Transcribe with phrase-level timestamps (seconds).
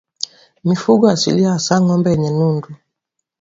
[0.63, 2.69] Mifugo asilia hasa ngombe wenye nundu